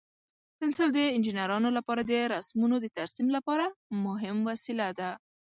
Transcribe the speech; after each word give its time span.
پنسل 0.59 0.89
د 0.93 0.97
انجینرانو 1.17 1.69
لپاره 1.77 2.01
د 2.05 2.13
رسمونو 2.35 2.75
د 2.81 2.85
ترسیم 2.97 3.27
لپاره 3.35 3.65
مهم 4.05 4.37
وسیله 4.49 4.87
ده. 4.99 5.11